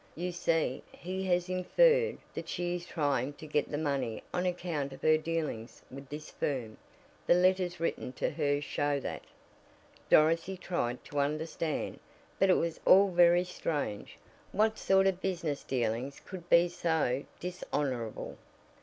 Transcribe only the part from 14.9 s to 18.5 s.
of business dealings could be so dishonorable?